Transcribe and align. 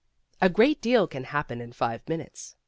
A 0.41 0.49
great 0.49 0.81
deal 0.81 1.05
can 1.07 1.25
happen 1.25 1.61
in 1.61 1.73
five 1.73 2.01
minutes. 2.09 2.55